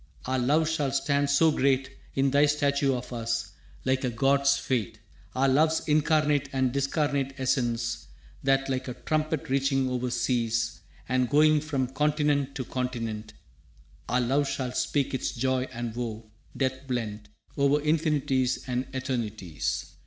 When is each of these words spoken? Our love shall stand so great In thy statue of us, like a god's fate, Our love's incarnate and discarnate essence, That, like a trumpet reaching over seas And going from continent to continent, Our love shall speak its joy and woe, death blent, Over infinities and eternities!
Our 0.25 0.39
love 0.39 0.67
shall 0.67 0.91
stand 0.91 1.29
so 1.29 1.51
great 1.51 1.91
In 2.15 2.31
thy 2.31 2.47
statue 2.47 2.95
of 2.95 3.13
us, 3.13 3.51
like 3.85 4.03
a 4.03 4.09
god's 4.09 4.57
fate, 4.57 4.97
Our 5.35 5.47
love's 5.47 5.87
incarnate 5.87 6.49
and 6.51 6.71
discarnate 6.71 7.35
essence, 7.37 8.07
That, 8.41 8.67
like 8.67 8.87
a 8.87 8.95
trumpet 8.95 9.47
reaching 9.47 9.87
over 9.91 10.09
seas 10.09 10.79
And 11.07 11.29
going 11.29 11.61
from 11.61 11.85
continent 11.85 12.55
to 12.55 12.65
continent, 12.65 13.33
Our 14.09 14.21
love 14.21 14.47
shall 14.49 14.71
speak 14.71 15.13
its 15.13 15.33
joy 15.33 15.65
and 15.71 15.95
woe, 15.95 16.31
death 16.57 16.87
blent, 16.87 17.29
Over 17.55 17.79
infinities 17.79 18.63
and 18.67 18.87
eternities! 18.95 19.85